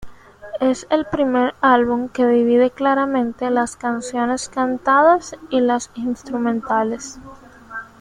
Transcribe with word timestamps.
Es 0.59 0.87
el 0.89 1.05
primer 1.05 1.53
álbum 1.61 2.09
que 2.09 2.25
divide 2.25 2.71
claramente 2.71 3.51
las 3.51 3.77
canciones 3.77 4.49
cantadas 4.49 5.35
y 5.51 5.61
las 5.61 5.91
instrumentales. 5.93 7.19